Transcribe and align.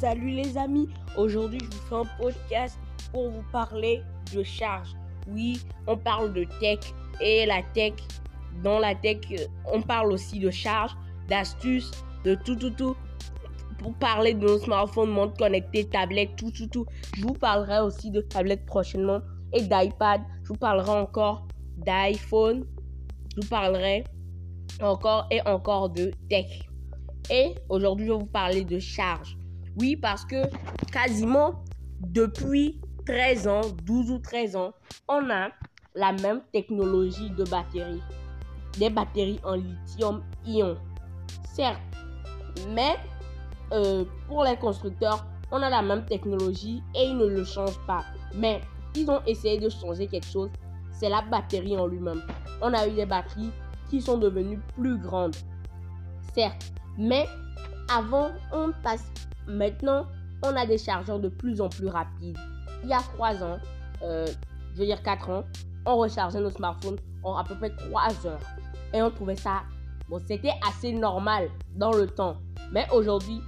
Salut 0.00 0.30
les 0.30 0.56
amis, 0.56 0.88
aujourd'hui 1.16 1.58
je 1.60 1.76
vous 1.76 1.82
fais 1.88 1.94
un 1.96 2.22
podcast 2.22 2.78
pour 3.12 3.30
vous 3.30 3.42
parler 3.50 4.00
de 4.32 4.44
charge. 4.44 4.90
Oui, 5.26 5.60
on 5.88 5.96
parle 5.96 6.32
de 6.32 6.44
tech 6.60 6.78
et 7.20 7.44
la 7.46 7.64
tech, 7.74 7.94
dans 8.62 8.78
la 8.78 8.94
tech, 8.94 9.18
on 9.66 9.82
parle 9.82 10.12
aussi 10.12 10.38
de 10.38 10.50
charge, 10.52 10.92
d'astuces, 11.28 11.90
de 12.24 12.36
tout, 12.36 12.54
tout, 12.54 12.70
tout. 12.70 12.94
Pour 13.78 13.92
parler 13.94 14.34
de 14.34 14.46
nos 14.46 14.58
smartphones, 14.58 15.10
montres 15.10 15.36
connectées, 15.36 15.88
tablettes, 15.88 16.36
tout, 16.36 16.52
tout, 16.52 16.68
tout. 16.68 16.86
Je 17.16 17.22
vous 17.22 17.34
parlerai 17.34 17.80
aussi 17.80 18.12
de 18.12 18.20
tablettes 18.20 18.66
prochainement 18.66 19.20
et 19.52 19.62
d'iPad. 19.62 20.20
Je 20.44 20.48
vous 20.50 20.58
parlerai 20.58 20.92
encore 20.92 21.48
d'iPhone. 21.76 22.64
Je 23.34 23.40
vous 23.40 23.48
parlerai 23.48 24.04
encore 24.80 25.26
et 25.32 25.40
encore 25.44 25.90
de 25.90 26.12
tech. 26.30 26.68
Et 27.30 27.56
aujourd'hui, 27.68 28.06
je 28.06 28.12
vais 28.12 28.18
vous 28.18 28.26
parler 28.26 28.64
de 28.64 28.78
charge. 28.78 29.36
Oui, 29.78 29.96
parce 29.96 30.24
que 30.24 30.42
quasiment 30.92 31.62
depuis 32.00 32.80
13 33.06 33.48
ans, 33.48 33.60
12 33.84 34.10
ou 34.10 34.18
13 34.18 34.56
ans, 34.56 34.72
on 35.08 35.30
a 35.30 35.50
la 35.94 36.12
même 36.12 36.40
technologie 36.52 37.30
de 37.30 37.44
batterie. 37.44 38.02
Des 38.78 38.90
batteries 38.90 39.40
en 39.44 39.54
lithium-ion. 39.54 40.76
Certes, 41.44 41.80
mais 42.70 42.96
euh, 43.72 44.04
pour 44.26 44.44
les 44.44 44.56
constructeurs, 44.56 45.26
on 45.50 45.62
a 45.62 45.70
la 45.70 45.82
même 45.82 46.04
technologie 46.06 46.82
et 46.94 47.04
ils 47.04 47.16
ne 47.16 47.26
le 47.26 47.44
changent 47.44 47.80
pas. 47.86 48.04
Mais 48.34 48.60
ils 48.94 49.08
ont 49.10 49.22
essayé 49.26 49.58
de 49.58 49.68
changer 49.68 50.06
quelque 50.06 50.26
chose, 50.26 50.50
c'est 50.90 51.08
la 51.08 51.22
batterie 51.22 51.76
en 51.76 51.86
lui-même. 51.86 52.22
On 52.60 52.72
a 52.74 52.86
eu 52.86 52.92
des 52.92 53.06
batteries 53.06 53.50
qui 53.88 54.00
sont 54.00 54.18
devenues 54.18 54.60
plus 54.76 54.98
grandes. 54.98 55.36
Certes, 56.34 56.72
mais 56.96 57.26
avant, 57.88 58.30
on 58.52 58.72
passe. 58.82 59.10
Maintenant, 59.46 60.06
on 60.42 60.54
a 60.56 60.66
des 60.66 60.78
chargeurs 60.78 61.18
de 61.18 61.28
plus 61.28 61.60
en 61.60 61.68
plus 61.68 61.88
rapides. 61.88 62.38
Il 62.82 62.88
y 62.88 62.92
a 62.92 63.00
3 63.00 63.42
ans, 63.42 63.58
euh, 64.02 64.26
je 64.74 64.80
veux 64.80 64.86
dire 64.86 65.02
4 65.02 65.30
ans, 65.30 65.44
on 65.86 65.96
rechargeait 65.96 66.40
nos 66.40 66.50
smartphones 66.50 66.98
en 67.24 67.36
à 67.36 67.44
peu 67.44 67.54
près 67.56 67.70
3 67.70 68.26
heures. 68.26 68.40
Et 68.94 69.02
on 69.02 69.10
trouvait 69.10 69.36
ça. 69.36 69.62
Bon, 70.08 70.20
c'était 70.26 70.52
assez 70.66 70.92
normal 70.92 71.48
dans 71.76 71.92
le 71.92 72.06
temps. 72.06 72.36
Mais 72.72 72.86
aujourd'hui, 72.92 73.40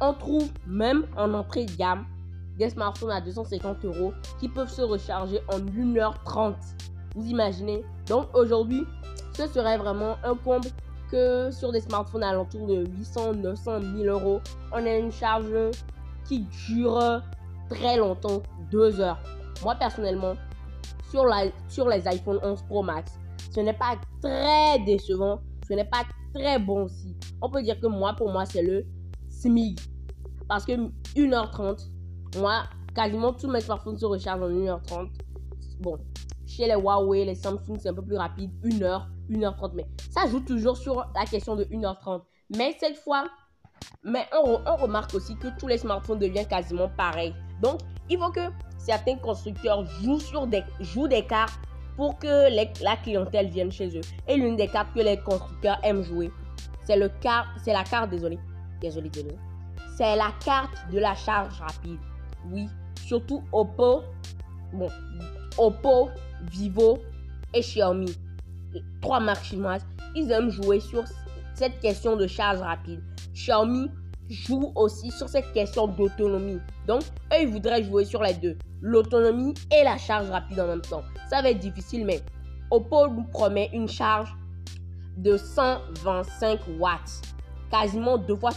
on 0.00 0.14
trouve 0.14 0.50
même 0.66 1.06
en 1.16 1.34
entrée 1.34 1.66
de 1.66 1.72
gamme 1.72 2.06
des 2.56 2.70
smartphones 2.70 3.10
à 3.10 3.20
250 3.20 3.84
euros 3.84 4.12
qui 4.38 4.48
peuvent 4.48 4.70
se 4.70 4.82
recharger 4.82 5.40
en 5.48 5.58
1h30. 5.58 6.54
Vous 7.14 7.26
imaginez? 7.26 7.84
Donc 8.06 8.28
aujourd'hui, 8.34 8.84
ce 9.34 9.46
serait 9.46 9.78
vraiment 9.78 10.16
un 10.24 10.34
comble 10.34 10.68
que 11.10 11.50
sur 11.50 11.72
des 11.72 11.80
smartphones 11.80 12.22
alentour 12.22 12.66
de 12.66 12.86
800, 12.98 13.34
900, 13.34 13.80
1000 13.80 14.08
euros, 14.08 14.40
on 14.72 14.86
a 14.86 14.94
une 14.96 15.12
charge 15.12 15.52
qui 16.24 16.46
dure 16.68 17.22
très 17.68 17.96
longtemps, 17.96 18.42
2 18.70 19.00
heures. 19.00 19.18
Moi 19.62 19.74
personnellement, 19.74 20.34
sur, 21.10 21.24
la, 21.24 21.46
sur 21.68 21.88
les 21.88 22.06
iPhone 22.06 22.38
11 22.42 22.62
Pro 22.62 22.82
Max, 22.82 23.18
ce 23.54 23.60
n'est 23.60 23.74
pas 23.74 23.96
très 24.22 24.78
décevant, 24.84 25.40
ce 25.66 25.74
n'est 25.74 25.84
pas 25.84 26.04
très 26.34 26.58
bon 26.58 26.84
aussi. 26.84 27.16
On 27.42 27.50
peut 27.50 27.62
dire 27.62 27.78
que 27.80 27.86
moi, 27.86 28.14
pour 28.14 28.30
moi, 28.30 28.44
c'est 28.44 28.62
le 28.62 28.86
SMIG. 29.28 29.80
Parce 30.48 30.64
que 30.64 30.72
1h30, 31.16 31.88
moi, 32.38 32.62
quasiment 32.94 33.32
tous 33.32 33.48
mes 33.48 33.60
smartphones 33.60 33.98
se 33.98 34.06
rechargent 34.06 34.42
en 34.42 34.50
1h30. 34.50 35.08
Bon, 35.80 35.98
chez 36.46 36.66
les 36.66 36.74
Huawei, 36.74 37.24
les 37.24 37.34
Samsung, 37.34 37.78
c'est 37.78 37.88
un 37.88 37.94
peu 37.94 38.02
plus 38.02 38.16
rapide, 38.16 38.50
1h, 38.64 39.06
1h30. 39.30 39.72
Mais 39.74 39.86
ça 40.10 40.26
joue 40.26 40.40
toujours 40.40 40.76
sur 40.76 41.06
la 41.14 41.24
question 41.24 41.56
de 41.56 41.64
1h30. 41.64 42.22
Mais 42.56 42.76
cette 42.78 42.96
fois, 42.96 43.24
mais 44.04 44.26
on, 44.32 44.76
remarque 44.76 45.14
aussi 45.14 45.36
que 45.36 45.48
tous 45.58 45.66
les 45.66 45.78
smartphones 45.78 46.18
deviennent 46.18 46.46
quasiment 46.46 46.88
pareils. 46.96 47.34
Donc, 47.62 47.80
il 48.08 48.18
faut 48.18 48.30
que 48.30 48.48
certains 48.78 49.16
constructeurs 49.16 49.84
jouent, 50.02 50.20
sur 50.20 50.46
des, 50.46 50.62
jouent 50.80 51.08
des 51.08 51.24
cartes 51.26 51.58
pour 51.96 52.18
que 52.18 52.82
la 52.82 52.96
clientèle 52.96 53.48
vienne 53.48 53.70
chez 53.70 53.96
eux. 53.96 54.02
Et 54.26 54.36
l'une 54.36 54.56
des 54.56 54.68
cartes 54.68 54.92
que 54.94 55.00
les 55.00 55.18
constructeurs 55.18 55.78
aiment 55.82 56.02
jouer, 56.02 56.30
c'est 56.84 56.96
le 56.96 57.10
c'est 57.62 57.72
la 57.72 57.84
carte, 57.84 58.10
désolé, 58.10 58.38
désolé, 58.80 59.10
désolé. 59.10 59.36
C'est 59.96 60.16
la 60.16 60.32
carte 60.44 60.90
de 60.90 60.98
la 60.98 61.14
charge 61.14 61.60
rapide. 61.60 61.98
Oui, 62.50 62.68
surtout 63.04 63.42
Oppo, 63.52 64.02
bon, 64.72 64.88
Oppo, 65.58 66.08
Vivo 66.50 66.98
et 67.52 67.60
Xiaomi 67.60 68.16
trois 69.00 69.20
marques 69.20 69.44
chinoises, 69.44 69.86
ils 70.14 70.30
aiment 70.30 70.50
jouer 70.50 70.80
sur 70.80 71.04
cette 71.54 71.78
question 71.80 72.16
de 72.16 72.26
charge 72.26 72.60
rapide. 72.60 73.02
Xiaomi 73.34 73.90
joue 74.28 74.72
aussi 74.76 75.10
sur 75.10 75.28
cette 75.28 75.52
question 75.52 75.88
d'autonomie. 75.88 76.60
Donc, 76.86 77.02
eux, 77.32 77.42
ils 77.42 77.48
voudraient 77.48 77.82
jouer 77.82 78.04
sur 78.04 78.22
les 78.22 78.34
deux. 78.34 78.56
L'autonomie 78.80 79.54
et 79.72 79.84
la 79.84 79.98
charge 79.98 80.30
rapide 80.30 80.60
en 80.60 80.66
même 80.66 80.80
temps. 80.80 81.02
Ça 81.28 81.42
va 81.42 81.50
être 81.50 81.58
difficile, 81.58 82.06
mais 82.06 82.22
Oppo 82.70 83.08
nous 83.08 83.24
promet 83.24 83.68
une 83.72 83.88
charge 83.88 84.34
de 85.16 85.36
125 85.36 86.60
watts. 86.78 87.22
Quasiment 87.70 88.18
deux 88.18 88.36
fois 88.36 88.50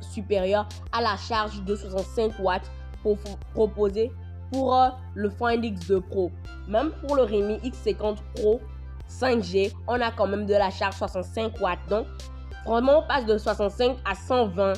supérieure, 0.00 0.68
à 0.92 1.00
la 1.00 1.16
charge 1.16 1.62
de 1.64 1.74
65 1.74 2.38
watts 2.40 2.70
pour, 3.02 3.16
proposer 3.54 4.12
pour 4.52 4.74
euh, 4.76 4.88
le 5.14 5.30
Find 5.30 5.64
X2 5.64 6.00
Pro. 6.00 6.30
Même 6.68 6.92
pour 7.00 7.16
le 7.16 7.22
Redmi 7.22 7.56
X50 7.64 8.18
Pro, 8.36 8.60
5G, 9.20 9.72
on 9.86 10.00
a 10.00 10.10
quand 10.10 10.26
même 10.26 10.46
de 10.46 10.54
la 10.54 10.70
charge 10.70 10.96
65 10.96 11.60
watts. 11.60 11.78
Donc, 11.88 12.06
vraiment, 12.66 13.00
on 13.00 13.06
passe 13.06 13.26
de 13.26 13.36
65 13.36 13.96
à 14.04 14.14
120, 14.14 14.72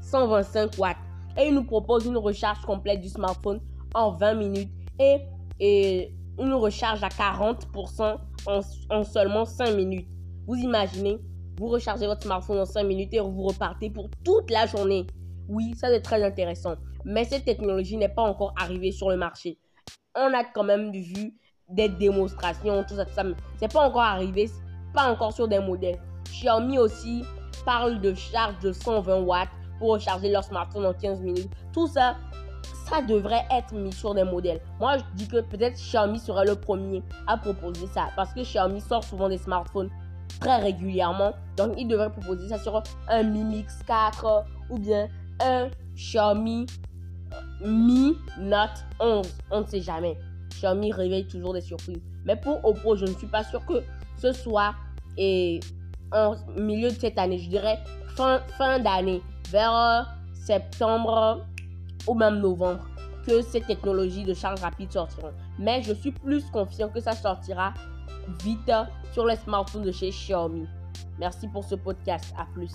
125 0.00 0.78
watts. 0.78 0.96
Et 1.36 1.48
il 1.48 1.54
nous 1.54 1.64
propose 1.64 2.06
une 2.06 2.16
recharge 2.16 2.60
complète 2.60 3.00
du 3.00 3.08
smartphone 3.08 3.60
en 3.94 4.12
20 4.12 4.34
minutes 4.34 4.70
et, 4.98 6.14
une 6.38 6.54
recharge 6.54 7.02
à 7.04 7.08
40% 7.08 8.16
en, 8.46 8.60
en, 8.90 9.04
seulement 9.04 9.44
5 9.44 9.76
minutes. 9.76 10.08
Vous 10.46 10.56
imaginez, 10.56 11.18
vous 11.58 11.68
rechargez 11.68 12.06
votre 12.06 12.22
smartphone 12.22 12.58
en 12.58 12.64
5 12.64 12.82
minutes 12.84 13.12
et 13.12 13.20
vous 13.20 13.42
repartez 13.42 13.90
pour 13.90 14.08
toute 14.24 14.50
la 14.50 14.66
journée. 14.66 15.06
Oui, 15.48 15.74
ça 15.76 15.88
c'est 15.88 16.00
très 16.00 16.22
intéressant. 16.24 16.76
Mais 17.04 17.24
cette 17.24 17.44
technologie 17.44 17.96
n'est 17.96 18.08
pas 18.08 18.22
encore 18.22 18.54
arrivée 18.58 18.92
sur 18.92 19.10
le 19.10 19.16
marché. 19.16 19.58
On 20.16 20.32
a 20.34 20.42
quand 20.42 20.64
même 20.64 20.90
vu 20.90 21.34
des 21.72 21.88
démonstrations, 21.88 22.84
tout 22.84 22.94
ça, 22.94 23.04
tout 23.04 23.14
ça. 23.14 23.24
c'est 23.56 23.72
pas 23.72 23.80
encore 23.80 24.02
arrivé, 24.02 24.50
pas 24.92 25.10
encore 25.10 25.32
sur 25.32 25.48
des 25.48 25.58
modèles. 25.58 25.98
Xiaomi 26.24 26.78
aussi 26.78 27.24
parle 27.64 28.00
de 28.00 28.14
charge 28.14 28.58
de 28.60 28.72
120 28.72 29.22
watts 29.22 29.48
pour 29.78 29.92
recharger 29.92 30.30
leur 30.30 30.44
smartphone 30.44 30.86
en 30.86 30.92
15 30.92 31.20
minutes. 31.20 31.50
Tout 31.72 31.86
ça, 31.86 32.16
ça 32.88 33.02
devrait 33.02 33.46
être 33.50 33.72
mis 33.74 33.92
sur 33.92 34.14
des 34.14 34.24
modèles. 34.24 34.60
Moi, 34.78 34.98
je 34.98 35.04
dis 35.14 35.28
que 35.28 35.40
peut-être 35.40 35.76
Xiaomi 35.76 36.18
serait 36.18 36.46
le 36.46 36.56
premier 36.56 37.02
à 37.26 37.36
proposer 37.36 37.86
ça 37.88 38.08
parce 38.16 38.32
que 38.32 38.40
Xiaomi 38.40 38.80
sort 38.80 39.04
souvent 39.04 39.28
des 39.28 39.38
smartphones 39.38 39.90
très 40.40 40.56
régulièrement. 40.56 41.32
Donc, 41.56 41.74
il 41.78 41.88
devrait 41.88 42.10
proposer 42.10 42.48
ça 42.48 42.58
sur 42.58 42.82
un 43.08 43.22
Mi 43.22 43.44
Mix 43.44 43.82
4 43.86 44.44
ou 44.70 44.78
bien 44.78 45.08
un 45.40 45.68
Xiaomi 45.94 46.66
Mi 47.64 48.16
Note 48.38 48.84
11. 49.00 49.26
On 49.50 49.60
ne 49.60 49.66
sait 49.66 49.80
jamais. 49.80 50.18
Xiaomi 50.62 50.92
réveille 50.92 51.26
toujours 51.26 51.54
des 51.54 51.60
surprises. 51.60 52.00
Mais 52.24 52.36
pour 52.36 52.64
Oppo, 52.64 52.94
je 52.94 53.04
ne 53.04 53.12
suis 53.14 53.26
pas 53.26 53.42
sûr 53.42 53.64
que 53.66 53.82
ce 54.16 54.32
soit 54.32 54.74
en 56.12 56.34
milieu 56.56 56.88
de 56.88 56.94
cette 56.94 57.18
année, 57.18 57.38
je 57.38 57.48
dirais 57.48 57.78
fin, 58.14 58.40
fin 58.56 58.78
d'année, 58.78 59.22
vers 59.50 59.74
euh, 59.74 60.02
septembre 60.32 61.44
ou 62.06 62.14
même 62.14 62.38
novembre, 62.38 62.84
que 63.26 63.42
ces 63.42 63.60
technologies 63.60 64.24
de 64.24 64.34
charge 64.34 64.60
rapide 64.60 64.92
sortiront. 64.92 65.32
Mais 65.58 65.82
je 65.82 65.92
suis 65.94 66.12
plus 66.12 66.44
confiant 66.50 66.88
que 66.88 67.00
ça 67.00 67.12
sortira 67.12 67.74
vite 68.42 68.70
sur 69.12 69.26
les 69.26 69.36
smartphones 69.36 69.82
de 69.82 69.92
chez 69.92 70.10
Xiaomi. 70.10 70.66
Merci 71.18 71.48
pour 71.48 71.64
ce 71.64 71.74
podcast. 71.74 72.32
À 72.38 72.46
plus. 72.54 72.72